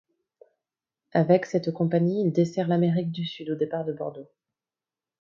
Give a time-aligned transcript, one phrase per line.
[1.11, 4.31] Avec cette compagnie, il dessert l’Amérique du Sud au départ de Bordeaux.